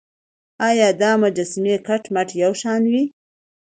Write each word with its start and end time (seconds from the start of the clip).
ایا 0.67 0.89
دا 1.01 1.11
مجسمې 1.21 1.75
کټ 1.87 2.03
مټ 2.13 2.29
یو 2.43 2.51
شان 2.61 2.81
وې. 2.91 3.03